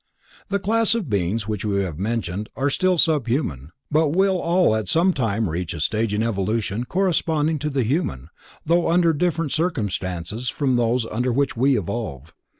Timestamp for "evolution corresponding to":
6.23-7.69